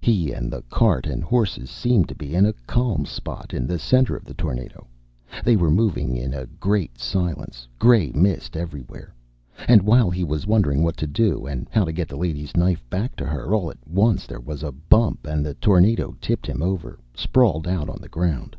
[0.00, 3.80] He and the cart and horses seemed to be in a calm spot in the
[3.80, 4.86] center of the tornado.
[5.44, 9.12] They were moving in a great silence, gray mist everywhere.
[9.66, 12.88] And while he was wondering what to do, and how to get the lady's knife
[12.90, 16.62] back to her, all at once there was a bump and the tornado tipped him
[16.62, 18.54] over, sprawled out on the ground.